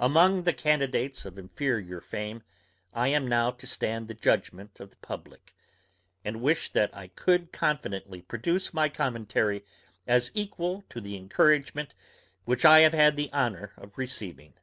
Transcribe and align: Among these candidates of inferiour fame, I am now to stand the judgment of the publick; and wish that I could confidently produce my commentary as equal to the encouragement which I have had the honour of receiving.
Among 0.00 0.42
these 0.42 0.56
candidates 0.56 1.24
of 1.24 1.38
inferiour 1.38 2.00
fame, 2.00 2.42
I 2.92 3.06
am 3.06 3.28
now 3.28 3.52
to 3.52 3.68
stand 3.68 4.08
the 4.08 4.14
judgment 4.14 4.80
of 4.80 4.90
the 4.90 4.96
publick; 4.96 5.54
and 6.24 6.42
wish 6.42 6.70
that 6.70 6.92
I 6.92 7.06
could 7.06 7.52
confidently 7.52 8.20
produce 8.20 8.74
my 8.74 8.88
commentary 8.88 9.64
as 10.08 10.32
equal 10.34 10.82
to 10.88 11.00
the 11.00 11.16
encouragement 11.16 11.94
which 12.46 12.64
I 12.64 12.80
have 12.80 12.94
had 12.94 13.14
the 13.14 13.32
honour 13.32 13.72
of 13.76 13.96
receiving. 13.96 14.54